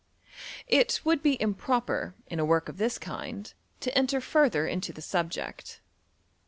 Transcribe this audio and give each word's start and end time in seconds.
It 0.65 0.99
would 1.03 1.21
be 1.21 1.33
im 1.33 1.53
proper, 1.53 2.15
in 2.25 2.39
a 2.39 2.43
work 2.43 2.69
of 2.69 2.77
this 2.79 2.97
kind, 2.97 3.53
to 3.81 3.95
enter 3.95 4.19
further 4.19 4.65
into 4.65 4.91
the 4.91 4.99
subject. 4.99 5.79